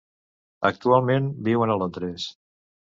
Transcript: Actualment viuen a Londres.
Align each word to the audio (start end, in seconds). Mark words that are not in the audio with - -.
Actualment 0.71 1.31
viuen 1.51 1.77
a 1.77 1.81
Londres. 1.85 2.29